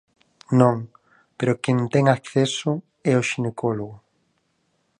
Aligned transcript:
Non, 0.59 0.77
pero 1.37 1.59
quen 1.63 1.77
ten 1.93 2.05
acceso 2.17 2.71
é 3.11 3.13
o 3.21 3.25
xinecólogo. 3.29 3.97